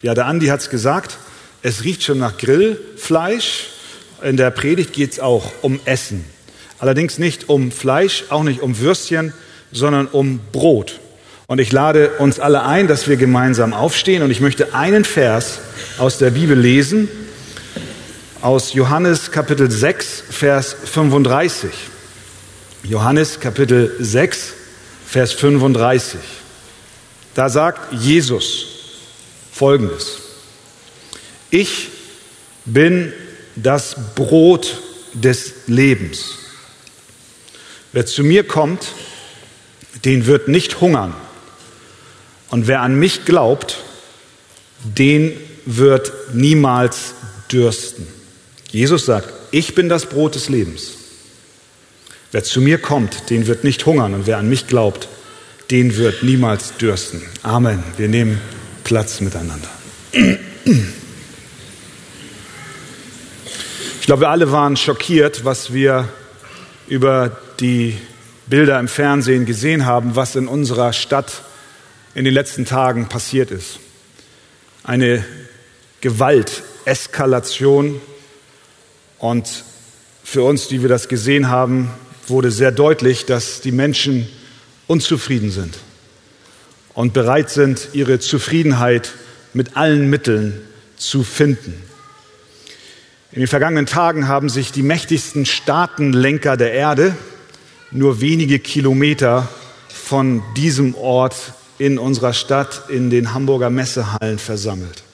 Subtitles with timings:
[0.00, 1.18] Ja, der Andi hat es gesagt,
[1.60, 3.66] es riecht schon nach Grillfleisch.
[4.22, 6.24] In der Predigt geht es auch um Essen.
[6.78, 9.32] Allerdings nicht um Fleisch, auch nicht um Würstchen,
[9.72, 11.00] sondern um Brot.
[11.48, 14.22] Und ich lade uns alle ein, dass wir gemeinsam aufstehen.
[14.22, 15.58] Und ich möchte einen Vers
[15.98, 17.08] aus der Bibel lesen,
[18.40, 21.72] aus Johannes Kapitel 6, Vers 35.
[22.84, 24.52] Johannes Kapitel 6,
[25.08, 26.20] Vers 35.
[27.34, 28.67] Da sagt Jesus
[29.58, 30.18] Folgendes.
[31.50, 31.88] Ich
[32.64, 33.12] bin
[33.56, 34.80] das Brot
[35.14, 36.36] des Lebens.
[37.92, 38.92] Wer zu mir kommt,
[40.04, 41.12] den wird nicht hungern.
[42.50, 43.78] Und wer an mich glaubt,
[44.84, 45.32] den
[45.66, 47.14] wird niemals
[47.50, 48.06] dürsten.
[48.70, 50.92] Jesus sagt, ich bin das Brot des Lebens.
[52.30, 54.14] Wer zu mir kommt, den wird nicht hungern.
[54.14, 55.08] Und wer an mich glaubt,
[55.72, 57.22] den wird niemals dürsten.
[57.42, 57.82] Amen.
[57.96, 58.40] Wir nehmen
[58.88, 59.68] Platz miteinander.
[64.00, 66.08] Ich glaube, wir alle waren schockiert, was wir
[66.86, 67.98] über die
[68.46, 71.42] Bilder im Fernsehen gesehen haben, was in unserer Stadt
[72.14, 73.78] in den letzten Tagen passiert ist.
[74.84, 75.22] Eine
[76.00, 78.00] Gewalteskalation.
[79.18, 79.64] Und
[80.24, 81.90] für uns, die wir das gesehen haben,
[82.26, 84.26] wurde sehr deutlich, dass die Menschen
[84.86, 85.76] unzufrieden sind
[86.98, 89.12] und bereit sind, ihre Zufriedenheit
[89.54, 90.60] mit allen Mitteln
[90.96, 91.80] zu finden.
[93.30, 97.14] In den vergangenen Tagen haben sich die mächtigsten Staatenlenker der Erde
[97.92, 99.48] nur wenige Kilometer
[99.88, 105.04] von diesem Ort in unserer Stadt in den Hamburger Messehallen versammelt.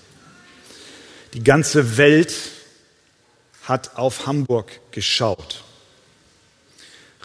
[1.34, 2.34] Die ganze Welt
[3.64, 5.62] hat auf Hamburg geschaut.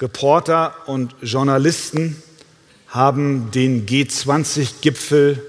[0.01, 2.21] Reporter und Journalisten
[2.89, 5.43] haben den G20-Gipfel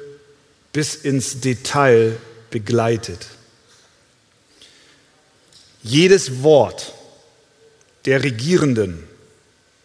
[0.73, 2.17] bis ins Detail
[2.51, 3.27] begleitet.
[5.83, 6.93] Jedes Wort
[8.05, 9.05] der Regierenden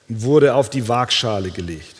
[0.07, 1.95] wurde auf die Waagschale gelegt.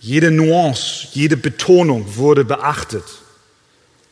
[0.00, 3.04] Jede Nuance, jede Betonung wurde beachtet,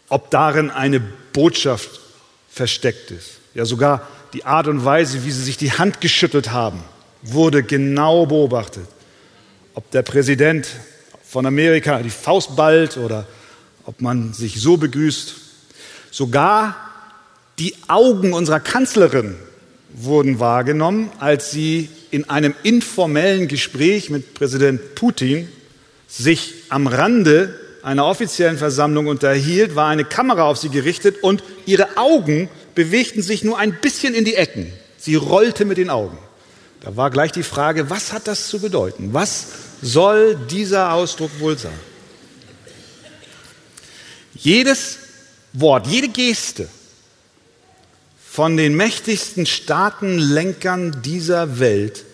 [0.09, 1.00] ob darin eine
[1.32, 2.00] Botschaft
[2.50, 3.32] versteckt ist.
[3.54, 6.82] Ja, sogar die Art und Weise, wie sie sich die Hand geschüttelt haben,
[7.22, 8.88] wurde genau beobachtet
[9.74, 10.68] ob der Präsident
[11.24, 13.26] von Amerika die Faust ballt oder
[13.84, 15.34] ob man sich so begrüßt.
[16.10, 16.76] Sogar
[17.58, 19.36] die Augen unserer Kanzlerin
[19.92, 25.48] wurden wahrgenommen, als sie in einem informellen Gespräch mit Präsident Putin
[26.08, 31.96] sich am Rande einer offiziellen Versammlung unterhielt, war eine Kamera auf sie gerichtet und ihre
[31.96, 34.72] Augen bewegten sich nur ein bisschen in die Ecken.
[34.96, 36.16] Sie rollte mit den Augen.
[36.84, 39.15] Da war gleich die Frage, was hat das zu bedeuten?
[39.15, 39.47] Was
[39.81, 41.72] soll dieser Ausdruck wohl sein?
[44.34, 44.99] Jedes
[45.55, 46.69] Wort, jede Geste
[48.28, 52.05] von den mächtigsten Staatenlenkern dieser Welt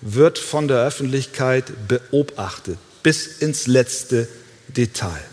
[0.00, 4.28] wird von der Öffentlichkeit beobachtet, bis ins letzte
[4.68, 5.24] Detail.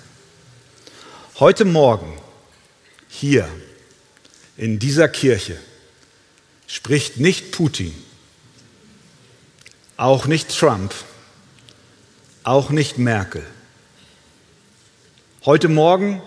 [1.39, 2.19] Heute Morgen
[3.09, 3.47] hier
[4.57, 5.55] in dieser Kirche
[6.65, 7.93] spricht nicht Putin,
[9.97, 10.93] auch nicht Trump,
[12.43, 13.43] auch nicht Merkel.
[15.43, 16.21] Heute Morgen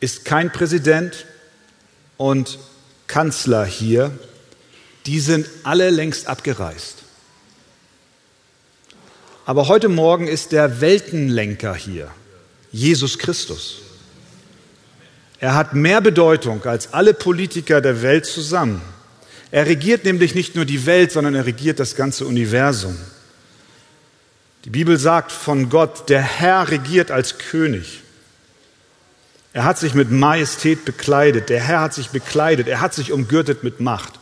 [0.00, 1.26] ist kein Präsident
[2.16, 2.58] und
[3.06, 4.10] Kanzler hier.
[5.06, 6.96] Die sind alle längst abgereist.
[9.44, 12.10] Aber heute Morgen ist der Weltenlenker hier,
[12.72, 13.76] Jesus Christus.
[15.40, 18.82] Er hat mehr Bedeutung als alle Politiker der Welt zusammen.
[19.50, 22.96] Er regiert nämlich nicht nur die Welt, sondern er regiert das ganze Universum.
[24.64, 28.02] Die Bibel sagt von Gott, der Herr regiert als König.
[29.54, 31.48] Er hat sich mit Majestät bekleidet.
[31.48, 32.68] Der Herr hat sich bekleidet.
[32.68, 34.18] Er hat sich umgürtet mit Macht.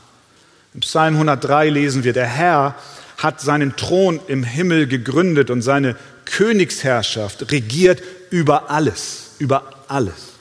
[0.75, 2.77] Im Psalm 103 lesen wir, der Herr
[3.19, 10.35] hat seinen Thron im Himmel gegründet und seine Königsherrschaft regiert über alles, über alles.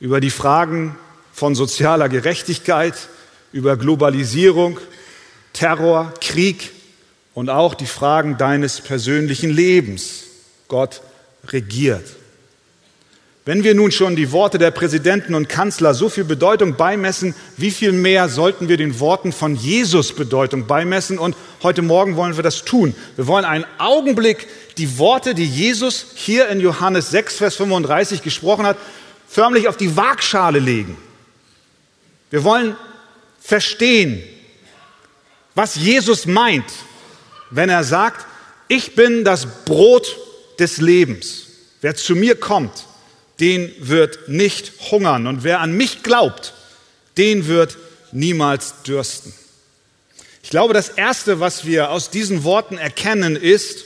[0.00, 0.96] Über die Fragen
[1.32, 2.94] von sozialer Gerechtigkeit,
[3.52, 4.78] über Globalisierung,
[5.52, 6.70] Terror, Krieg,
[7.34, 10.24] und auch die Fragen deines persönlichen Lebens.
[10.68, 11.00] Gott
[11.48, 12.04] regiert.
[13.44, 17.72] Wenn wir nun schon die Worte der Präsidenten und Kanzler so viel Bedeutung beimessen, wie
[17.72, 21.18] viel mehr sollten wir den Worten von Jesus Bedeutung beimessen?
[21.18, 22.94] Und heute Morgen wollen wir das tun.
[23.16, 24.46] Wir wollen einen Augenblick
[24.78, 28.76] die Worte, die Jesus hier in Johannes 6, Vers 35 gesprochen hat,
[29.26, 30.96] förmlich auf die Waagschale legen.
[32.32, 32.76] Wir wollen
[33.38, 34.22] verstehen,
[35.54, 36.64] was Jesus meint,
[37.50, 38.26] wenn er sagt,
[38.68, 40.16] ich bin das Brot
[40.58, 41.46] des Lebens.
[41.82, 42.86] Wer zu mir kommt,
[43.38, 45.26] den wird nicht hungern.
[45.26, 46.54] Und wer an mich glaubt,
[47.18, 47.76] den wird
[48.12, 49.34] niemals dürsten.
[50.42, 53.84] Ich glaube, das Erste, was wir aus diesen Worten erkennen, ist,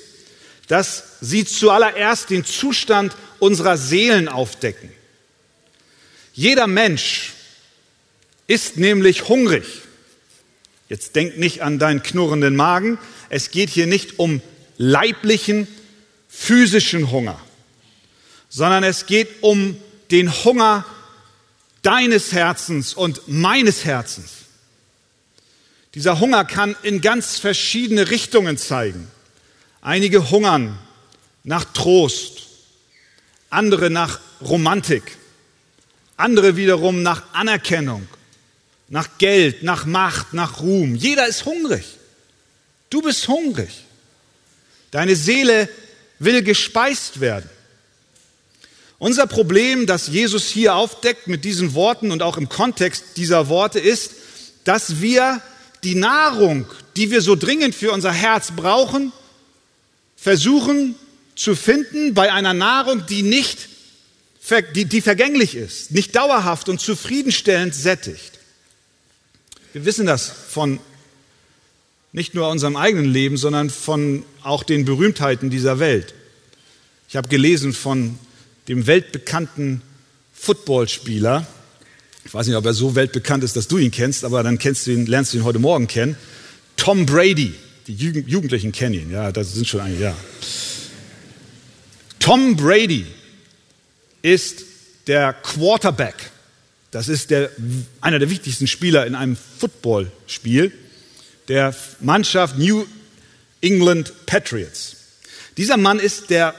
[0.69, 4.92] dass sie zuallererst den Zustand unserer Seelen aufdecken.
[6.32, 7.32] Jeder Mensch
[8.46, 9.64] ist nämlich hungrig.
[10.88, 12.98] Jetzt denk nicht an deinen knurrenden Magen.
[13.28, 14.40] Es geht hier nicht um
[14.78, 15.66] leiblichen,
[16.28, 17.40] physischen Hunger,
[18.48, 19.76] sondern es geht um
[20.10, 20.84] den Hunger
[21.82, 24.31] deines Herzens und meines Herzens.
[25.94, 29.10] Dieser Hunger kann in ganz verschiedene Richtungen zeigen.
[29.81, 30.78] Einige hungern
[31.42, 32.42] nach Trost,
[33.50, 35.16] andere nach Romantik,
[36.16, 38.06] andere wiederum nach Anerkennung,
[38.88, 40.94] nach Geld, nach Macht, nach Ruhm.
[40.94, 41.85] Jeder ist hungrig.
[42.91, 43.85] Du bist hungrig.
[44.91, 45.69] Deine Seele
[46.19, 47.50] will gespeist werden.
[48.99, 53.79] Unser Problem, das Jesus hier aufdeckt mit diesen Worten und auch im Kontext dieser Worte
[53.79, 54.12] ist,
[54.65, 55.43] dass wir
[55.85, 56.67] die Nahrung,
[56.97, 59.12] die wir so dringend für unser Herz brauchen,
[60.17, 60.94] versuchen
[61.35, 63.69] zu finden bei einer Nahrung, die nicht
[64.75, 68.36] die, die vergänglich ist, nicht dauerhaft und zufriedenstellend sättigt.
[69.72, 70.78] Wir wissen das von
[72.12, 76.14] nicht nur unserem eigenen Leben, sondern von auch den Berühmtheiten dieser Welt.
[77.08, 78.18] Ich habe gelesen von
[78.68, 79.82] dem weltbekannten
[80.34, 81.46] Footballspieler.
[82.24, 84.86] Ich weiß nicht, ob er so weltbekannt ist, dass du ihn kennst, aber dann kennst
[84.86, 86.16] du ihn, lernst du ihn heute Morgen kennen.
[86.76, 87.54] Tom Brady.
[87.86, 90.16] Die Jugendlichen kennen ihn, ja, das sind schon einige, ja.
[92.18, 93.06] Tom Brady
[94.22, 94.64] ist
[95.06, 96.16] der Quarterback.
[96.91, 97.50] Das ist der,
[98.00, 100.73] einer der wichtigsten Spieler in einem Footballspiel
[101.49, 102.87] der Mannschaft New
[103.61, 104.97] England Patriots.
[105.56, 106.55] Dieser Mann ist der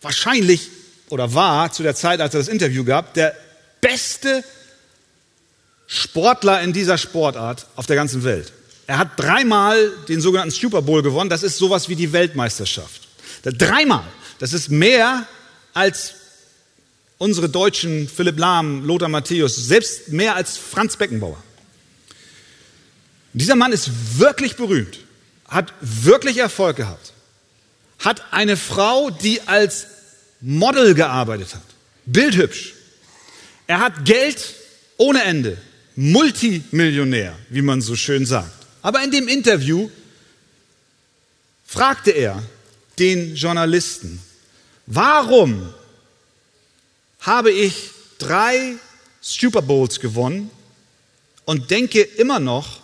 [0.00, 0.68] wahrscheinlich
[1.08, 3.36] oder war zu der Zeit, als er das Interview gab, der
[3.80, 4.44] beste
[5.86, 8.52] Sportler in dieser Sportart auf der ganzen Welt.
[8.86, 11.30] Er hat dreimal den sogenannten Super Bowl gewonnen.
[11.30, 13.08] Das ist sowas wie die Weltmeisterschaft.
[13.44, 14.04] Dreimal.
[14.38, 15.26] Das ist mehr
[15.74, 16.14] als
[17.22, 21.40] unsere Deutschen Philipp Lahm, Lothar Matthäus, selbst mehr als Franz Beckenbauer.
[23.32, 24.98] Dieser Mann ist wirklich berühmt,
[25.46, 27.12] hat wirklich Erfolg gehabt,
[28.00, 29.86] hat eine Frau, die als
[30.40, 31.62] Model gearbeitet hat,
[32.06, 32.74] bildhübsch.
[33.68, 34.54] Er hat Geld
[34.96, 35.58] ohne Ende,
[35.94, 38.66] Multimillionär, wie man so schön sagt.
[38.82, 39.88] Aber in dem Interview
[41.64, 42.42] fragte er
[42.98, 44.20] den Journalisten,
[44.86, 45.72] warum
[47.22, 48.74] habe ich drei
[49.20, 50.50] Super Bowls gewonnen
[51.44, 52.80] und denke immer noch,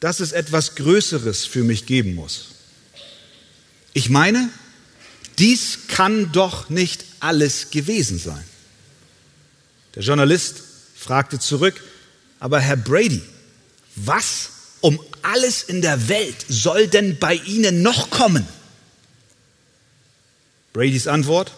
[0.00, 2.48] dass es etwas Größeres für mich geben muss.
[3.92, 4.48] Ich meine,
[5.38, 8.44] dies kann doch nicht alles gewesen sein.
[9.94, 10.62] Der Journalist
[10.94, 11.82] fragte zurück,
[12.38, 13.22] aber Herr Brady,
[13.96, 18.46] was um alles in der Welt soll denn bei Ihnen noch kommen?
[20.72, 21.52] Bradys Antwort,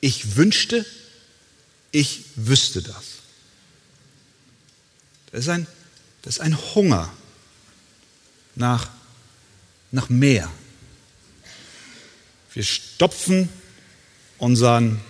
[0.00, 0.84] ich wünschte,
[1.92, 3.18] ich wüsste das.
[5.32, 5.66] Das ist ein,
[6.22, 7.12] das ist ein Hunger
[8.54, 8.90] nach,
[9.90, 10.50] nach mehr.
[12.52, 13.48] Wir stopfen
[14.38, 15.00] unseren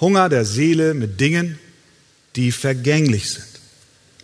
[0.00, 1.58] Hunger der Seele mit Dingen,
[2.36, 3.46] die vergänglich sind.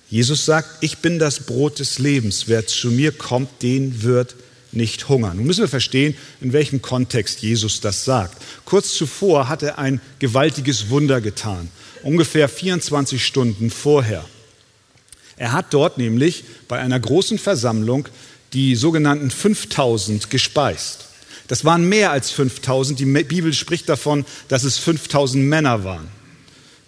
[0.09, 2.45] Jesus sagt, ich bin das Brot des Lebens.
[2.47, 4.37] Wer zu mir kommt, den wird
[4.77, 5.37] nicht hungern.
[5.37, 8.43] Nun müssen wir verstehen, in welchem Kontext Jesus das sagt.
[8.65, 11.69] Kurz zuvor hat er ein gewaltiges Wunder getan,
[12.03, 14.25] ungefähr 24 Stunden vorher.
[15.37, 18.09] Er hat dort nämlich bei einer großen Versammlung
[18.53, 21.07] die sogenannten 5000 gespeist.
[21.49, 23.01] Das waren mehr als 5000.
[23.01, 26.09] Die Bibel spricht davon, dass es 5000 Männer waren.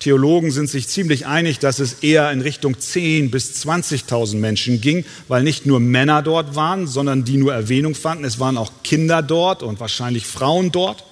[0.06, 5.04] Theologen sind sich ziemlich einig, dass es eher in Richtung 10 bis 20.000 Menschen ging,
[5.26, 8.24] weil nicht nur Männer dort waren, sondern die nur Erwähnung fanden.
[8.24, 11.02] Es waren auch Kinder dort und wahrscheinlich Frauen dort.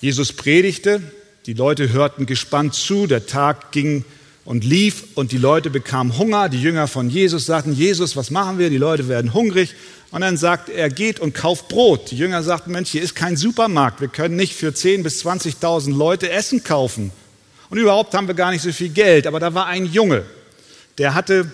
[0.00, 1.02] Jesus predigte,
[1.46, 4.04] die Leute hörten gespannt zu, der Tag ging
[4.44, 6.48] und lief und die Leute bekamen Hunger.
[6.48, 8.70] Die Jünger von Jesus sagten, Jesus, was machen wir?
[8.70, 9.74] Die Leute werden hungrig.
[10.12, 12.12] Und dann sagt er, geht und kauft Brot.
[12.12, 14.00] Die Jünger sagten, Mensch, hier ist kein Supermarkt.
[14.00, 17.10] Wir können nicht für 10.000 bis 20.000 Leute Essen kaufen.
[17.72, 19.26] Und überhaupt haben wir gar nicht so viel Geld.
[19.26, 20.26] Aber da war ein Junge,
[20.98, 21.50] der hatte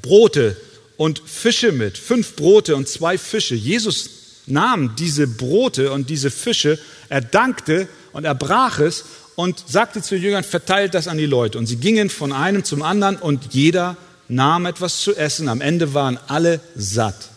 [0.00, 0.56] Brote
[0.96, 1.98] und Fische mit.
[1.98, 3.56] Fünf Brote und zwei Fische.
[3.56, 4.08] Jesus
[4.46, 10.14] nahm diese Brote und diese Fische, er dankte und er brach es und sagte zu
[10.14, 11.58] den Jüngern, verteilt das an die Leute.
[11.58, 13.96] Und sie gingen von einem zum anderen und jeder
[14.28, 15.48] nahm etwas zu essen.
[15.48, 17.30] Am Ende waren alle satt.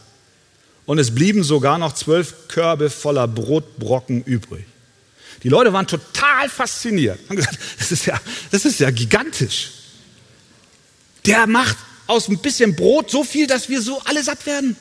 [0.85, 4.65] Und es blieben sogar noch zwölf Körbe voller Brotbrocken übrig.
[5.45, 7.19] Die Leute waren total fasziniert.
[7.29, 9.69] Haben gesagt, das ist ja, das ist ja gigantisch.
[11.23, 14.75] Der macht aus ein bisschen Brot so viel, dass wir so alle satt werden.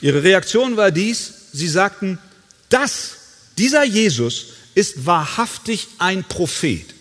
[0.00, 2.20] Ihre Reaktion war dies, sie sagten,
[2.68, 3.16] das,
[3.58, 4.46] dieser Jesus
[4.76, 6.94] ist wahrhaftig ein Prophet.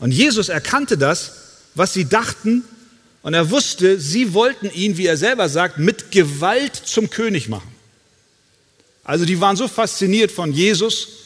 [0.00, 1.34] Und Jesus erkannte das,
[1.76, 2.64] was sie dachten,
[3.22, 7.72] und er wusste, sie wollten ihn, wie er selber sagt, mit Gewalt zum König machen.
[9.04, 11.19] Also die waren so fasziniert von Jesus,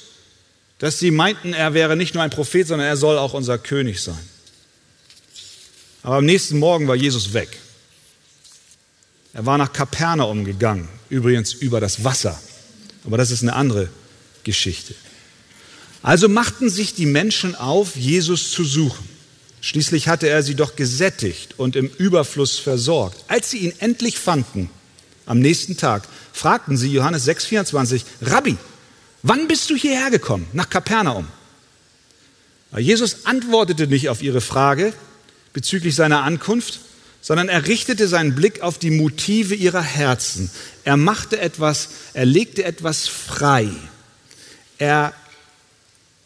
[0.79, 4.03] dass sie meinten, er wäre nicht nur ein Prophet, sondern er soll auch unser König
[4.03, 4.19] sein.
[6.03, 7.49] Aber am nächsten Morgen war Jesus weg.
[9.33, 12.41] Er war nach Kapernaum gegangen, übrigens über das Wasser.
[13.05, 13.89] Aber das ist eine andere
[14.45, 14.95] Geschichte.
[16.03, 19.09] Also machten sich die Menschen auf, Jesus zu suchen.
[19.63, 23.25] Schließlich hatte er sie doch gesättigt und im Überfluss versorgt.
[23.29, 24.69] Als sie ihn endlich fanden,
[25.25, 28.59] am nächsten Tag, fragten sie Johannes 6,24, Rabbi,
[29.25, 31.27] wann bist du hierher gekommen, nach Kapernaum?
[32.77, 34.93] Jesus antwortete nicht auf ihre Frage
[35.53, 36.81] bezüglich seiner Ankunft,
[37.21, 40.51] sondern er richtete seinen Blick auf die Motive ihrer Herzen.
[40.85, 43.71] Er machte etwas, er legte etwas frei.
[44.79, 45.15] Er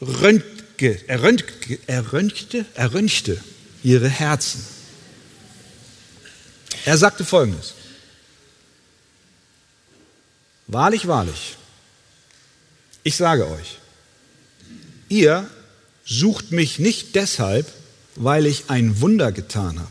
[0.01, 3.41] röntge, er röntge, er röntgte, er röntgte
[3.85, 4.65] ihre Herzen.
[6.85, 7.75] Er sagte Folgendes.
[10.67, 11.57] Wahrlich, wahrlich,
[13.09, 13.79] ich sage euch,
[15.09, 15.49] ihr
[16.05, 17.67] sucht mich nicht deshalb,
[18.17, 19.91] weil ich ein Wunder getan habe,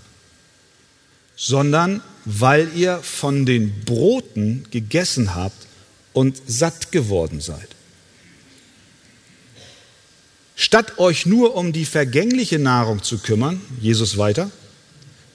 [1.35, 5.65] sondern weil ihr von den Broten gegessen habt
[6.13, 7.69] und satt geworden seid.
[10.55, 14.51] Statt euch nur um die vergängliche Nahrung zu kümmern, Jesus weiter,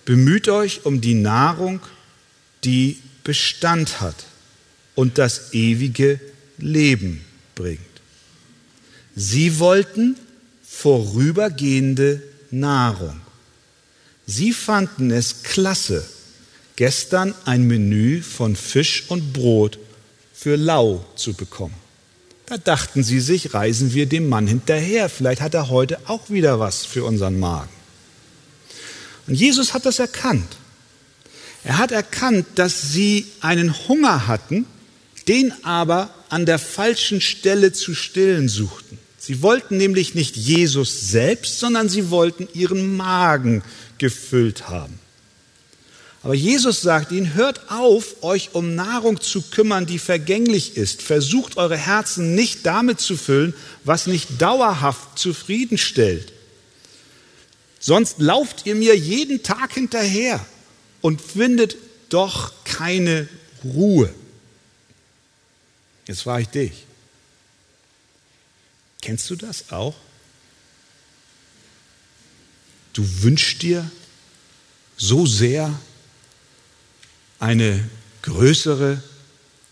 [0.04, 1.80] bemüht euch um die Nahrung,
[2.62, 4.24] die Bestand hat
[4.94, 6.20] und das ewige
[6.58, 7.24] Leben
[7.62, 7.81] bringt.
[9.14, 10.16] Sie wollten
[10.66, 13.21] vorübergehende Nahrung.
[14.26, 16.04] Sie fanden es klasse,
[16.76, 19.78] gestern ein Menü von Fisch und Brot
[20.35, 21.75] für lau zu bekommen.
[22.47, 26.59] Da dachten sie sich, reisen wir dem Mann hinterher, vielleicht hat er heute auch wieder
[26.59, 27.71] was für unseren Magen.
[29.28, 30.57] Und Jesus hat das erkannt.
[31.62, 34.66] Er hat erkannt, dass sie einen Hunger hatten,
[35.29, 38.99] den aber an der falschen Stelle zu stillen suchten.
[39.19, 43.62] Sie wollten nämlich nicht Jesus selbst, sondern sie wollten ihren Magen
[43.99, 44.99] gefüllt haben.
[46.25, 51.02] Aber Jesus sagt ihnen, hört auf, euch um Nahrung zu kümmern, die vergänglich ist.
[51.02, 56.33] Versucht eure Herzen nicht damit zu füllen, was nicht dauerhaft zufriedenstellt.
[57.81, 60.45] Sonst lauft ihr mir jeden Tag hinterher
[61.00, 61.76] und findet
[62.09, 63.29] doch keine
[63.64, 64.14] Ruhe.
[66.12, 66.73] Jetzt frage ich dich,
[69.00, 69.95] kennst du das auch?
[72.92, 73.90] Du wünschst dir
[74.99, 75.81] so sehr
[77.38, 77.88] eine
[78.21, 79.02] größere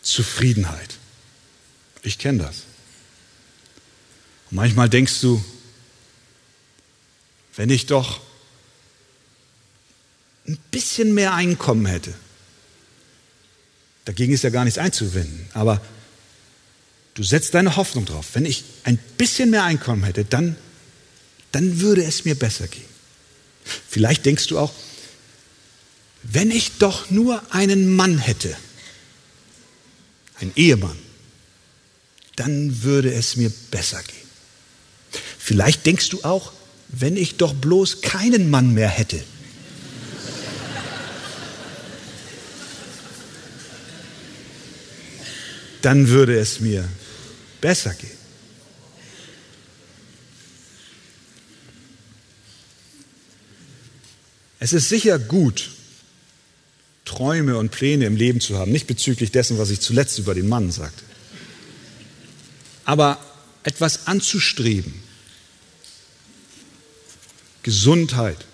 [0.00, 0.96] Zufriedenheit.
[2.04, 2.62] Ich kenne das.
[4.50, 5.44] Und manchmal denkst du,
[7.54, 8.18] wenn ich doch
[10.46, 12.14] ein bisschen mehr Einkommen hätte,
[14.06, 15.82] dagegen ist ja gar nichts einzuwenden, aber
[17.14, 18.28] Du setzt deine Hoffnung drauf.
[18.34, 20.56] Wenn ich ein bisschen mehr Einkommen hätte, dann,
[21.52, 22.84] dann würde es mir besser gehen.
[23.88, 24.72] Vielleicht denkst du auch,
[26.22, 28.56] wenn ich doch nur einen Mann hätte,
[30.36, 30.98] einen Ehemann,
[32.36, 35.22] dann würde es mir besser gehen.
[35.38, 36.52] Vielleicht denkst du auch,
[36.88, 39.22] wenn ich doch bloß keinen Mann mehr hätte,
[45.82, 46.88] dann würde es mir
[47.60, 48.20] besser gehen.
[54.58, 55.70] Es ist sicher gut,
[57.06, 60.48] Träume und Pläne im Leben zu haben, nicht bezüglich dessen, was ich zuletzt über den
[60.48, 61.02] Mann sagte,
[62.84, 63.18] aber
[63.62, 64.94] etwas anzustreben,
[67.62, 68.44] Gesundheit,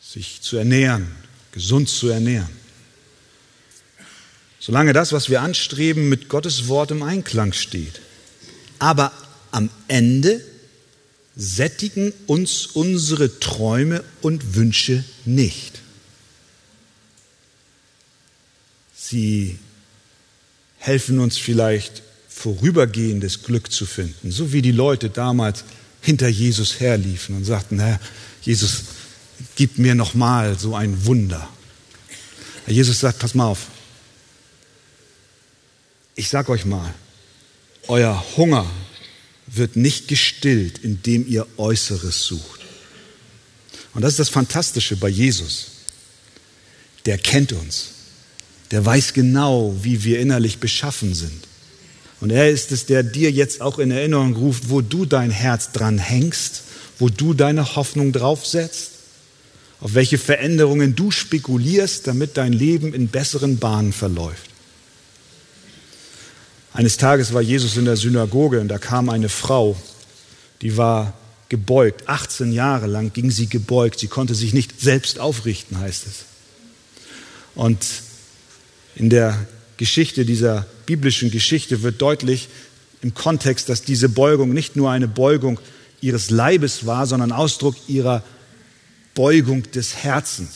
[0.00, 1.10] sich zu ernähren,
[1.52, 2.63] gesund zu ernähren.
[4.66, 8.00] Solange das, was wir anstreben, mit Gottes Wort im Einklang steht.
[8.78, 9.12] Aber
[9.50, 10.40] am Ende
[11.36, 15.82] sättigen uns unsere Träume und Wünsche nicht.
[18.96, 19.58] Sie
[20.78, 25.64] helfen uns vielleicht vorübergehendes Glück zu finden, so wie die Leute damals
[26.00, 28.00] hinter Jesus herliefen und sagten, Herr,
[28.40, 28.84] Jesus,
[29.56, 31.46] gib mir noch mal so ein Wunder.
[32.66, 33.66] Jesus sagt, pass mal auf,
[36.14, 36.94] ich sag euch mal,
[37.88, 38.66] euer Hunger
[39.46, 42.60] wird nicht gestillt, indem ihr Äußeres sucht.
[43.94, 45.66] Und das ist das Fantastische bei Jesus.
[47.06, 47.90] Der kennt uns.
[48.70, 51.46] Der weiß genau, wie wir innerlich beschaffen sind.
[52.20, 55.72] Und er ist es, der dir jetzt auch in Erinnerung ruft, wo du dein Herz
[55.72, 56.62] dran hängst,
[56.98, 58.90] wo du deine Hoffnung draufsetzt,
[59.80, 64.53] auf welche Veränderungen du spekulierst, damit dein Leben in besseren Bahnen verläuft.
[66.74, 69.76] Eines Tages war Jesus in der Synagoge und da kam eine Frau,
[70.60, 71.14] die war
[71.48, 72.08] gebeugt.
[72.08, 74.00] 18 Jahre lang ging sie gebeugt.
[74.00, 76.24] Sie konnte sich nicht selbst aufrichten, heißt es.
[77.54, 77.86] Und
[78.96, 82.48] in der Geschichte, dieser biblischen Geschichte wird deutlich
[83.02, 85.60] im Kontext, dass diese Beugung nicht nur eine Beugung
[86.00, 88.24] ihres Leibes war, sondern Ausdruck ihrer
[89.14, 90.54] Beugung des Herzens.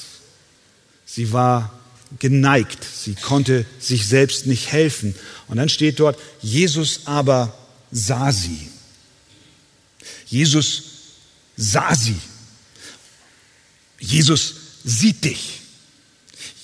[1.07, 1.78] Sie war
[2.19, 2.85] geneigt.
[2.85, 5.15] Sie konnte sich selbst nicht helfen.
[5.49, 7.57] Und dann steht dort, Jesus aber
[7.91, 8.69] sah sie.
[10.27, 10.83] Jesus
[11.57, 12.17] sah sie.
[13.99, 15.61] Jesus sieht dich.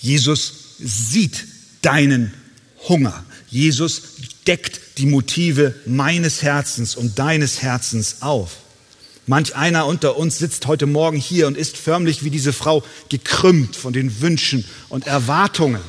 [0.00, 1.44] Jesus sieht
[1.82, 2.32] deinen
[2.88, 3.24] Hunger.
[3.48, 4.02] Jesus
[4.46, 8.63] deckt die Motive meines Herzens und deines Herzens auf.
[9.26, 13.74] Manch einer unter uns sitzt heute Morgen hier und ist förmlich wie diese Frau gekrümmt
[13.74, 15.80] von den Wünschen und Erwartungen.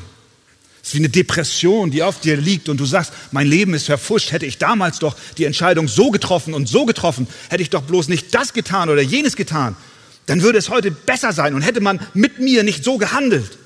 [0.82, 3.88] Es ist wie eine Depression, die auf dir liegt und du sagst, mein Leben ist
[3.88, 4.32] verfuscht.
[4.32, 8.08] Hätte ich damals doch die Entscheidung so getroffen und so getroffen, hätte ich doch bloß
[8.08, 9.76] nicht das getan oder jenes getan,
[10.28, 13.58] dann würde es heute besser sein und hätte man mit mir nicht so gehandelt.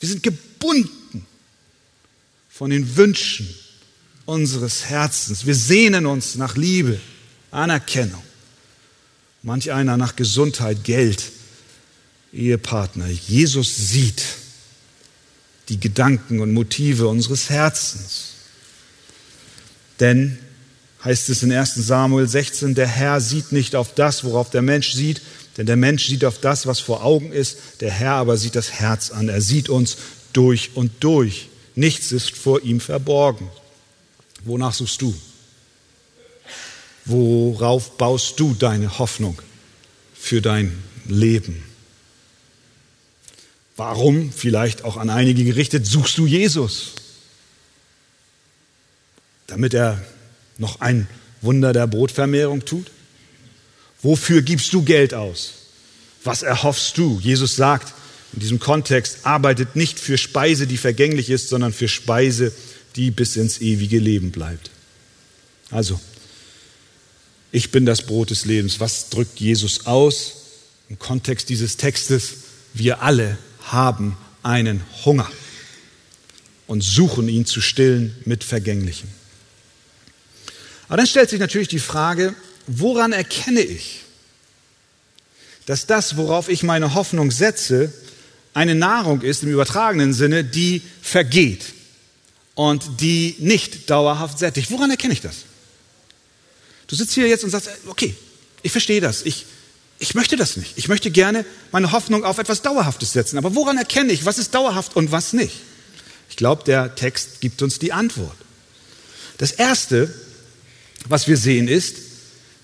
[0.00, 1.26] Wir sind gebunden
[2.50, 3.48] von den Wünschen
[4.24, 5.46] unseres Herzens.
[5.46, 6.98] Wir sehnen uns nach Liebe,
[7.52, 8.22] Anerkennung
[9.44, 11.30] manch einer nach Gesundheit, Geld,
[12.32, 13.08] Ehepartner.
[13.08, 14.22] Jesus sieht
[15.68, 18.30] die Gedanken und Motive unseres Herzens.
[20.00, 20.38] Denn,
[21.04, 24.94] heißt es in 1 Samuel 16, der Herr sieht nicht auf das, worauf der Mensch
[24.94, 25.20] sieht,
[25.56, 28.72] denn der Mensch sieht auf das, was vor Augen ist, der Herr aber sieht das
[28.72, 29.28] Herz an.
[29.28, 29.98] Er sieht uns
[30.32, 31.48] durch und durch.
[31.74, 33.48] Nichts ist vor ihm verborgen.
[34.44, 35.14] Wonach suchst du?
[37.06, 39.40] Worauf baust du deine Hoffnung
[40.14, 41.62] für dein Leben?
[43.76, 46.92] Warum, vielleicht auch an einige gerichtet, suchst du Jesus?
[49.46, 50.02] Damit er
[50.58, 51.08] noch ein
[51.42, 52.90] Wunder der Brotvermehrung tut?
[54.02, 55.54] Wofür gibst du Geld aus?
[56.22, 57.20] Was erhoffst du?
[57.20, 57.92] Jesus sagt
[58.32, 62.52] in diesem Kontext, arbeitet nicht für Speise, die vergänglich ist, sondern für Speise,
[62.96, 64.70] die bis ins ewige Leben bleibt.
[65.70, 66.00] Also,
[67.54, 68.80] ich bin das Brot des Lebens.
[68.80, 70.32] Was drückt Jesus aus
[70.88, 72.32] im Kontext dieses Textes?
[72.74, 75.30] Wir alle haben einen Hunger
[76.66, 79.08] und suchen ihn zu stillen mit Vergänglichem.
[80.88, 82.34] Aber dann stellt sich natürlich die Frage,
[82.66, 84.00] woran erkenne ich,
[85.66, 87.92] dass das, worauf ich meine Hoffnung setze,
[88.52, 91.66] eine Nahrung ist im übertragenen Sinne, die vergeht
[92.56, 94.72] und die nicht dauerhaft sättigt.
[94.72, 95.44] Woran erkenne ich das?
[96.86, 98.14] Du sitzt hier jetzt und sagst, okay,
[98.62, 99.22] ich verstehe das.
[99.22, 99.46] Ich,
[99.98, 100.72] ich möchte das nicht.
[100.76, 103.38] Ich möchte gerne meine Hoffnung auf etwas Dauerhaftes setzen.
[103.38, 105.56] Aber woran erkenne ich, was ist dauerhaft und was nicht?
[106.28, 108.36] Ich glaube, der Text gibt uns die Antwort.
[109.38, 110.12] Das Erste,
[111.06, 111.96] was wir sehen, ist,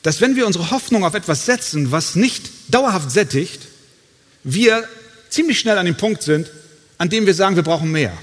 [0.03, 3.61] dass wenn wir unsere Hoffnung auf etwas setzen, was nicht dauerhaft sättigt,
[4.45, 4.89] wir
[5.29, 6.51] ziemlich schnell an dem Punkt sind,
[6.99, 8.17] an dem wir sagen, wir brauchen mehr.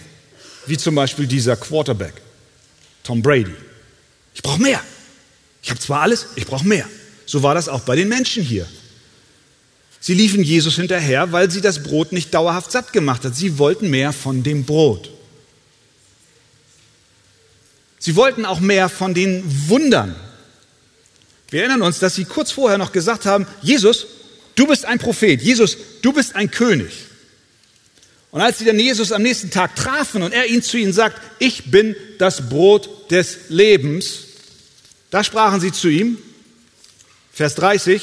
[0.65, 2.13] Wie zum Beispiel dieser Quarterback,
[3.03, 3.55] Tom Brady.
[4.33, 4.81] Ich brauche mehr.
[5.61, 6.87] Ich habe zwar alles, ich brauche mehr.
[7.25, 8.67] So war das auch bei den Menschen hier.
[9.99, 13.35] Sie liefen Jesus hinterher, weil sie das Brot nicht dauerhaft satt gemacht hat.
[13.35, 15.11] Sie wollten mehr von dem Brot.
[17.99, 20.15] Sie wollten auch mehr von den Wundern.
[21.49, 24.05] Wir erinnern uns, dass sie kurz vorher noch gesagt haben, Jesus,
[24.55, 26.93] du bist ein Prophet, Jesus, du bist ein König.
[28.31, 31.19] Und als sie dann Jesus am nächsten Tag trafen und er ihnen zu ihnen sagt,
[31.39, 34.26] ich bin das Brot des Lebens,
[35.09, 36.17] da sprachen sie zu ihm,
[37.31, 38.01] Vers 30,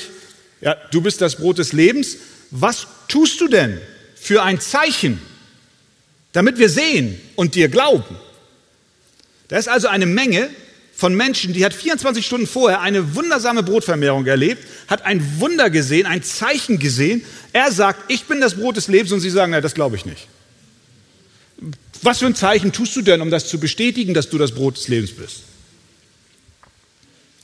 [0.60, 2.16] ja, du bist das Brot des Lebens.
[2.50, 3.80] Was tust du denn
[4.14, 5.20] für ein Zeichen,
[6.32, 8.16] damit wir sehen und dir glauben?
[9.48, 10.50] Da ist also eine Menge
[10.94, 16.06] von Menschen, die hat 24 Stunden vorher eine wundersame Brotvermehrung erlebt, hat ein Wunder gesehen,
[16.06, 17.24] ein Zeichen gesehen.
[17.52, 20.06] Er sagt, ich bin das Brot des Lebens und sie sagen, na, das glaube ich
[20.06, 20.28] nicht.
[22.02, 24.76] Was für ein Zeichen tust du denn, um das zu bestätigen, dass du das Brot
[24.76, 25.40] des Lebens bist?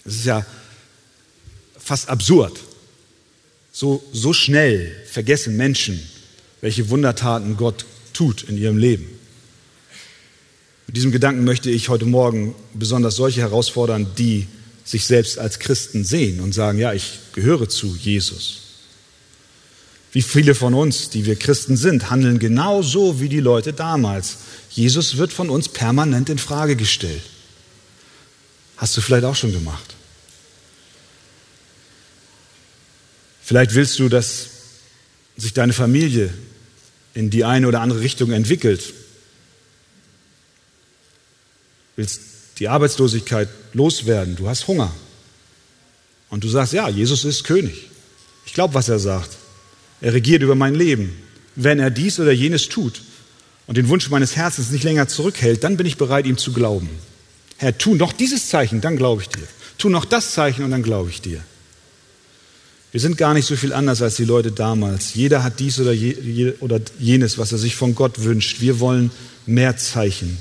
[0.05, 0.45] Das ist ja
[1.79, 2.59] fast absurd.
[3.73, 6.01] So, so schnell vergessen Menschen,
[6.61, 9.07] welche Wundertaten Gott tut in ihrem Leben.
[10.87, 14.49] Mit diesem Gedanken möchte ich heute Morgen besonders solche herausfordern, die
[14.85, 18.63] sich selbst als Christen sehen und sagen, ja, ich gehöre zu Jesus.
[20.13, 24.39] Wie viele von uns, die wir Christen sind, handeln genauso wie die Leute damals.
[24.71, 27.23] Jesus wird von uns permanent in Frage gestellt.
[28.81, 29.95] Hast du vielleicht auch schon gemacht?
[33.43, 34.47] Vielleicht willst du, dass
[35.37, 36.33] sich deine Familie
[37.13, 38.95] in die eine oder andere Richtung entwickelt.
[41.97, 42.21] Willst
[42.59, 44.37] die Arbeitslosigkeit loswerden.
[44.37, 44.91] Du hast Hunger.
[46.31, 47.91] Und du sagst, ja, Jesus ist König.
[48.47, 49.37] Ich glaube, was er sagt.
[50.01, 51.21] Er regiert über mein Leben.
[51.55, 53.03] Wenn er dies oder jenes tut
[53.67, 56.89] und den Wunsch meines Herzens nicht länger zurückhält, dann bin ich bereit, ihm zu glauben.
[57.61, 59.47] Herr, tu noch dieses Zeichen, dann glaube ich dir.
[59.77, 61.43] Tu noch das Zeichen und dann glaube ich dir.
[62.91, 65.13] Wir sind gar nicht so viel anders als die Leute damals.
[65.13, 68.63] Jeder hat dies oder, je, oder jenes, was er sich von Gott wünscht.
[68.63, 69.11] Wir wollen
[69.45, 70.39] mehr Zeichen.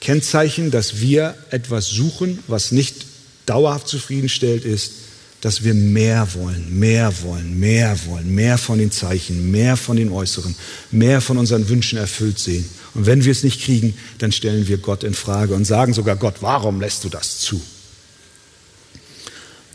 [0.00, 3.06] Kennzeichen, dass wir etwas suchen, was nicht
[3.46, 4.94] dauerhaft zufriedenstellt, ist,
[5.40, 10.10] dass wir mehr wollen, mehr wollen, mehr wollen, mehr von den Zeichen, mehr von den
[10.10, 10.56] Äußeren,
[10.90, 12.68] mehr von unseren Wünschen erfüllt sehen.
[12.94, 16.16] Und wenn wir es nicht kriegen, dann stellen wir Gott in Frage und sagen sogar
[16.16, 17.60] Gott, warum lässt du das zu?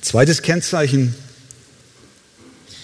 [0.02, 1.16] Zweites Kennzeichen,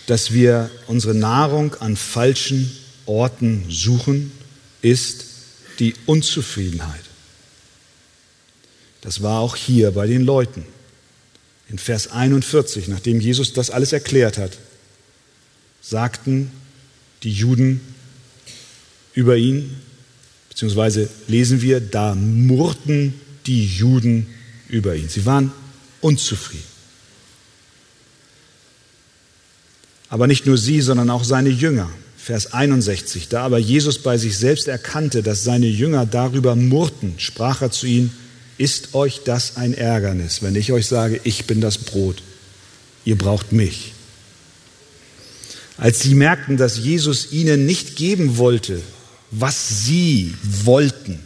[0.08, 2.72] dass wir unsere Nahrung an falschen
[3.06, 4.32] Orten suchen,
[4.82, 5.26] ist
[5.80, 7.04] die Unzufriedenheit.
[9.02, 10.66] Das war auch hier bei den Leuten
[11.70, 14.58] in Vers 41, nachdem Jesus das alles erklärt hat,
[15.82, 16.52] sagten
[17.24, 17.82] die Juden
[19.14, 19.78] über ihn,
[20.60, 23.14] beziehungsweise lesen wir, da murrten
[23.46, 24.28] die Juden
[24.68, 25.08] über ihn.
[25.08, 25.54] Sie waren
[26.02, 26.66] unzufrieden.
[30.10, 31.90] Aber nicht nur sie, sondern auch seine Jünger.
[32.18, 37.62] Vers 61, da aber Jesus bei sich selbst erkannte, dass seine Jünger darüber murrten, sprach
[37.62, 38.12] er zu ihnen,
[38.58, 42.22] ist euch das ein Ärgernis, wenn ich euch sage, ich bin das Brot,
[43.06, 43.94] ihr braucht mich?
[45.78, 48.82] Als sie merkten, dass Jesus ihnen nicht geben wollte,
[49.32, 51.20] was sie wollten,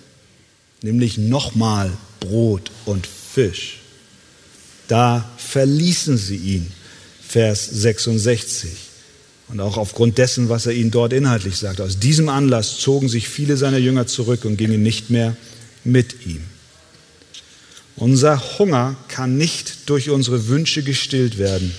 [0.81, 3.79] nämlich nochmal Brot und Fisch,
[4.87, 6.71] da verließen sie ihn.
[7.27, 8.69] Vers 66.
[9.47, 11.81] Und auch aufgrund dessen, was er ihnen dort inhaltlich sagt.
[11.81, 15.35] Aus diesem Anlass zogen sich viele seiner Jünger zurück und gingen nicht mehr
[15.83, 16.41] mit ihm.
[17.95, 21.73] Unser Hunger kann nicht durch unsere Wünsche gestillt werden.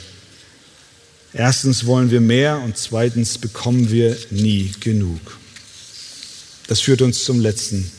[1.32, 5.20] Erstens wollen wir mehr und zweitens bekommen wir nie genug.
[6.66, 7.90] Das führt uns zum letzten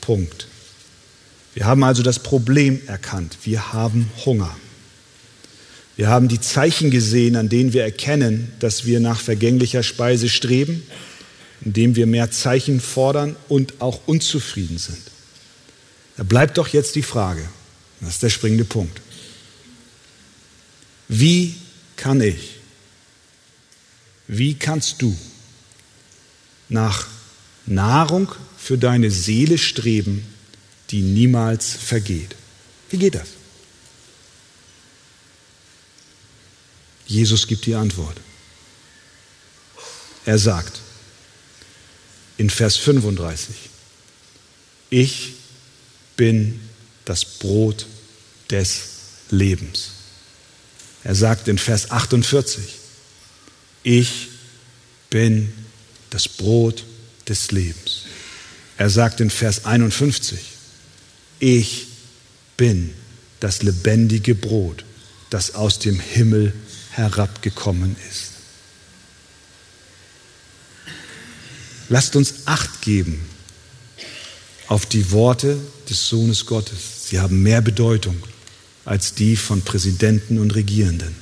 [0.00, 0.48] Punkt.
[1.54, 3.38] Wir haben also das Problem erkannt.
[3.44, 4.54] Wir haben Hunger.
[5.96, 10.82] Wir haben die Zeichen gesehen, an denen wir erkennen, dass wir nach vergänglicher Speise streben,
[11.64, 14.98] indem wir mehr Zeichen fordern und auch unzufrieden sind.
[16.16, 17.48] Da bleibt doch jetzt die Frage,
[18.00, 19.00] das ist der springende Punkt.
[21.08, 21.54] Wie
[21.96, 22.56] kann ich,
[24.26, 25.16] wie kannst du
[26.68, 27.06] nach
[27.66, 30.24] Nahrung für deine Seele streben,
[30.90, 32.34] die niemals vergeht?
[32.90, 33.28] Wie geht das?
[37.06, 38.16] Jesus gibt die Antwort.
[40.24, 40.80] Er sagt
[42.38, 43.54] in Vers 35,
[44.90, 45.34] ich
[46.16, 46.60] bin
[47.04, 47.86] das Brot
[48.50, 48.82] des
[49.30, 49.90] Lebens.
[51.02, 52.64] Er sagt in Vers 48,
[53.82, 54.28] ich
[55.10, 55.52] bin
[56.10, 56.84] das Brot
[57.28, 58.04] des Lebens.
[58.76, 60.38] Er sagt in Vers 51,
[61.38, 61.86] ich
[62.56, 62.92] bin
[63.40, 64.84] das lebendige Brot,
[65.30, 66.52] das aus dem Himmel
[66.90, 68.30] herabgekommen ist.
[71.88, 73.24] Lasst uns acht geben
[74.68, 75.58] auf die Worte
[75.88, 77.08] des Sohnes Gottes.
[77.08, 78.16] Sie haben mehr Bedeutung
[78.84, 81.14] als die von Präsidenten und Regierenden.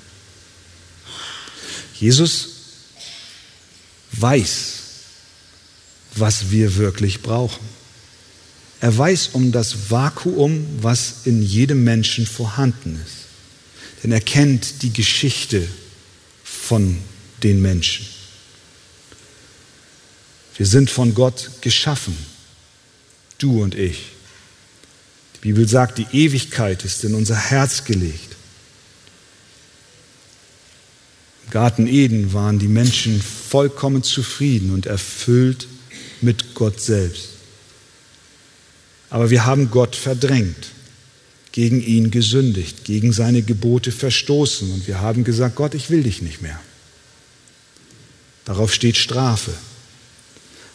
[1.98, 2.48] Jesus
[4.12, 4.81] weiß,
[6.14, 7.64] was wir wirklich brauchen.
[8.80, 13.26] Er weiß um das Vakuum, was in jedem Menschen vorhanden ist.
[14.02, 15.66] Denn er kennt die Geschichte
[16.42, 16.98] von
[17.42, 18.06] den Menschen.
[20.56, 22.16] Wir sind von Gott geschaffen
[23.42, 24.12] du und ich.
[25.36, 28.36] Die Bibel sagt, die Ewigkeit ist in unser Herz gelegt.
[31.44, 35.66] Im Garten Eden waren die Menschen vollkommen zufrieden und erfüllt
[36.22, 37.28] mit Gott selbst.
[39.10, 40.68] Aber wir haben Gott verdrängt,
[41.52, 46.22] gegen ihn gesündigt, gegen seine Gebote verstoßen und wir haben gesagt, Gott, ich will dich
[46.22, 46.58] nicht mehr.
[48.46, 49.52] Darauf steht Strafe.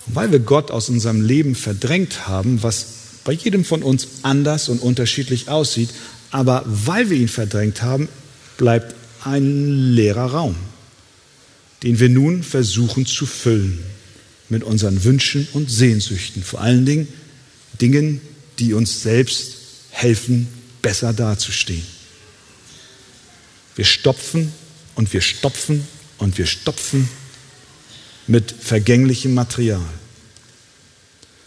[0.05, 2.85] Und weil wir Gott aus unserem Leben verdrängt haben, was
[3.25, 5.89] bei jedem von uns anders und unterschiedlich aussieht,
[6.29, 8.09] Aber weil wir ihn verdrängt haben,
[8.57, 10.55] bleibt ein leerer Raum,
[11.83, 13.79] den wir nun versuchen zu füllen
[14.49, 17.07] mit unseren Wünschen und Sehnsüchten, vor allen Dingen
[17.79, 18.21] Dingen,
[18.59, 19.53] die uns selbst
[19.91, 20.47] helfen,
[20.81, 21.85] besser dazustehen.
[23.75, 24.51] Wir stopfen
[24.95, 27.07] und wir stopfen und wir stopfen
[28.25, 29.85] mit vergänglichem Material.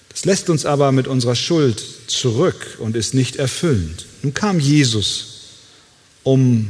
[0.08, 4.06] Das lässt uns aber mit unserer Schuld zurück und ist nicht erfüllend.
[4.22, 5.26] Nun kam Jesus,
[6.22, 6.68] um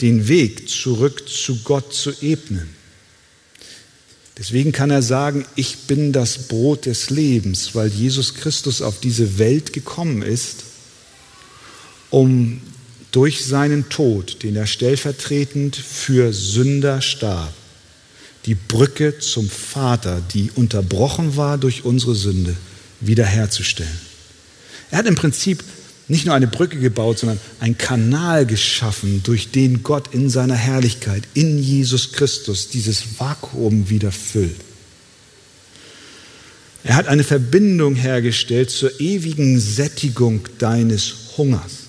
[0.00, 2.68] den Weg zurück zu Gott zu ebnen.
[4.40, 9.38] Deswegen kann er sagen, ich bin das Brot des Lebens, weil Jesus Christus auf diese
[9.38, 10.64] Welt gekommen ist,
[12.08, 12.62] um
[13.12, 17.52] durch seinen Tod, den er stellvertretend für Sünder starb,
[18.46, 22.56] die Brücke zum Vater, die unterbrochen war durch unsere Sünde,
[23.00, 24.00] wiederherzustellen.
[24.90, 25.62] Er hat im Prinzip
[26.10, 31.22] nicht nur eine Brücke gebaut, sondern einen Kanal geschaffen, durch den Gott in seiner Herrlichkeit,
[31.34, 34.60] in Jesus Christus, dieses Vakuum wieder füllt.
[36.82, 41.84] Er hat eine Verbindung hergestellt zur ewigen Sättigung deines Hungers.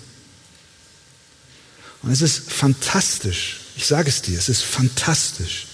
[2.04, 5.66] Und es ist fantastisch, ich sage es dir, es ist fantastisch.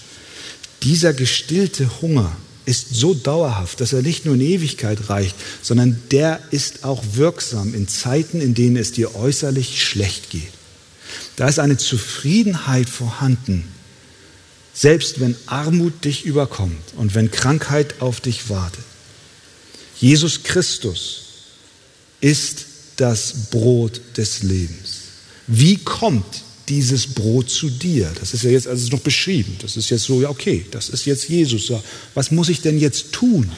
[0.82, 2.34] Dieser gestillte Hunger
[2.68, 7.74] ist so dauerhaft, dass er nicht nur in Ewigkeit reicht, sondern der ist auch wirksam
[7.74, 10.52] in Zeiten, in denen es dir äußerlich schlecht geht.
[11.36, 13.64] Da ist eine Zufriedenheit vorhanden,
[14.74, 18.84] selbst wenn Armut dich überkommt und wenn Krankheit auf dich wartet.
[19.98, 21.22] Jesus Christus
[22.20, 24.98] ist das Brot des Lebens.
[25.46, 28.10] Wie kommt dieses Brot zu dir.
[28.20, 29.56] Das ist ja jetzt also noch beschrieben.
[29.60, 31.72] Das ist jetzt so, ja, okay, das ist jetzt Jesus.
[32.14, 33.50] Was muss ich denn jetzt tun,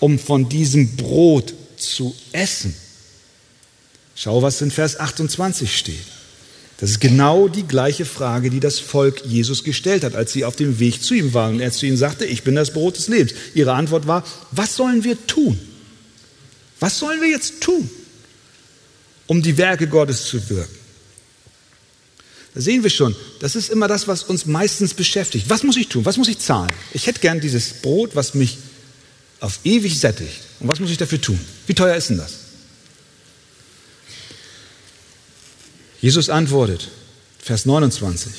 [0.00, 2.74] um von diesem Brot zu essen?
[4.14, 6.06] Schau, was in Vers 28 steht.
[6.78, 10.56] Das ist genau die gleiche Frage, die das Volk Jesus gestellt hat, als sie auf
[10.56, 13.08] dem Weg zu ihm waren und er zu ihnen sagte, ich bin das Brot des
[13.08, 13.32] Lebens.
[13.54, 15.58] Ihre Antwort war, was sollen wir tun?
[16.78, 17.88] Was sollen wir jetzt tun,
[19.26, 20.85] um die Werke Gottes zu wirken?
[22.56, 25.50] Da sehen wir schon, das ist immer das, was uns meistens beschäftigt.
[25.50, 26.06] Was muss ich tun?
[26.06, 26.72] Was muss ich zahlen?
[26.94, 28.56] Ich hätte gern dieses Brot, was mich
[29.40, 30.40] auf ewig sättigt.
[30.58, 31.38] Und was muss ich dafür tun?
[31.66, 32.32] Wie teuer ist denn das?
[36.00, 36.88] Jesus antwortet,
[37.38, 38.32] Vers 29,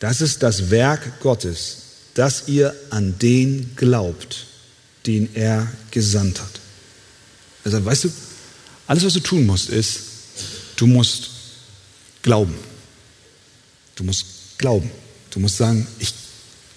[0.00, 1.76] das ist das Werk Gottes,
[2.14, 4.46] dass ihr an den glaubt,
[5.06, 6.60] den er gesandt hat.
[7.62, 8.12] Also weißt du,
[8.88, 10.00] alles, was du tun musst, ist,
[10.74, 11.30] du musst
[12.22, 12.71] glauben.
[13.96, 14.24] Du musst
[14.58, 14.90] glauben.
[15.30, 16.14] Du musst sagen, ich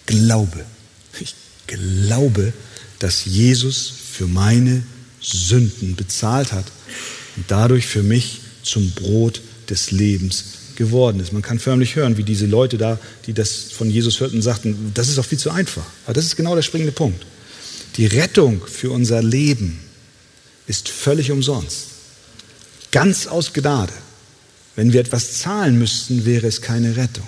[0.06, 0.66] glaube.
[1.20, 1.36] Ich
[1.68, 2.54] glaube,
[3.00, 4.84] dass Jesus für meine
[5.22, 6.66] Sünden bezahlt hat
[7.36, 11.34] und dadurch für mich zum Brot des Lebens geworden ist.
[11.34, 15.08] Man kann förmlich hören, wie diese Leute da, die das von Jesus hörten, sagten, das
[15.08, 15.86] ist doch viel zu einfach.
[16.06, 17.26] Aber das ist genau der springende Punkt.
[17.98, 19.80] Die Rettung für unser Leben
[20.68, 21.88] ist völlig umsonst.
[22.92, 23.94] Ganz aus Gnade.
[24.76, 27.26] Wenn wir etwas zahlen müssten, wäre es keine Rettung.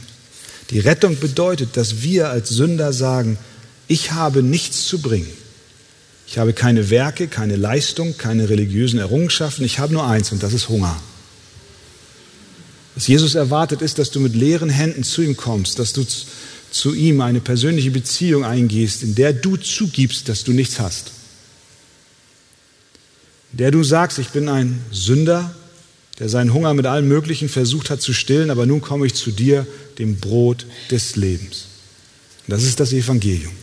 [0.70, 3.38] Die Rettung bedeutet, dass wir als Sünder sagen,
[3.88, 5.32] ich habe nichts zu bringen.
[6.28, 9.64] Ich habe keine Werke, keine Leistung, keine religiösen Errungenschaften.
[9.64, 11.02] Ich habe nur eins und das ist Hunger.
[12.96, 16.04] Was Jesus erwartet ist, dass du mit leeren Händen zu ihm kommst, dass du
[16.70, 21.12] zu ihm eine persönliche Beziehung eingehst, in der du zugibst, dass du nichts hast.
[23.54, 25.56] In der du sagst, ich bin ein Sünder,
[26.20, 29.32] der seinen Hunger mit allem Möglichen versucht hat zu stillen, aber nun komme ich zu
[29.32, 29.68] dir,
[30.00, 31.66] dem Brot des Lebens.
[32.48, 33.54] Das ist das Evangelium.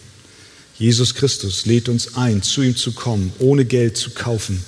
[0.78, 4.62] Jesus Christus lädt uns ein, zu ihm zu kommen, ohne Geld zu kaufen.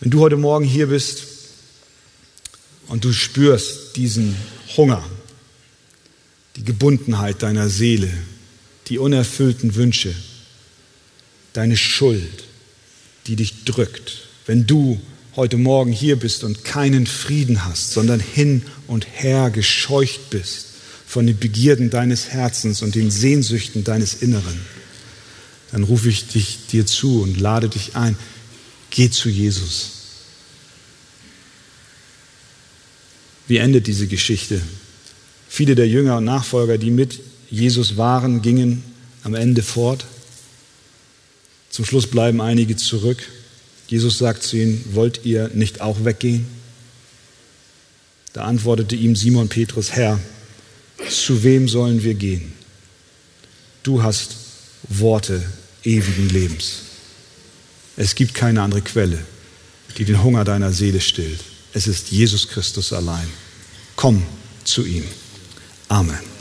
[0.00, 1.24] Wenn du heute Morgen hier bist
[2.88, 4.36] und du spürst diesen
[4.76, 5.04] Hunger,
[6.56, 8.10] die Gebundenheit deiner Seele,
[8.88, 10.14] die unerfüllten Wünsche,
[11.52, 12.44] deine Schuld,
[13.26, 15.00] die dich drückt, wenn du
[15.34, 20.66] heute Morgen hier bist und keinen Frieden hast, sondern hin und her gescheucht bist
[21.06, 24.60] von den Begierden deines Herzens und den Sehnsüchten deines Inneren,
[25.70, 28.16] dann rufe ich dich dir zu und lade dich ein,
[28.90, 29.90] geh zu Jesus.
[33.48, 34.60] Wie endet diese Geschichte?
[35.48, 38.82] Viele der Jünger und Nachfolger, die mit Jesus waren, gingen
[39.24, 40.06] am Ende fort.
[41.68, 43.22] Zum Schluss bleiben einige zurück.
[43.92, 46.46] Jesus sagt zu ihnen, wollt ihr nicht auch weggehen?
[48.32, 50.18] Da antwortete ihm Simon Petrus, Herr,
[51.10, 52.54] zu wem sollen wir gehen?
[53.82, 54.36] Du hast
[54.88, 55.44] Worte
[55.84, 56.84] ewigen Lebens.
[57.98, 59.18] Es gibt keine andere Quelle,
[59.98, 61.40] die den Hunger deiner Seele stillt.
[61.74, 63.28] Es ist Jesus Christus allein.
[63.94, 64.22] Komm
[64.64, 65.04] zu ihm.
[65.88, 66.31] Amen.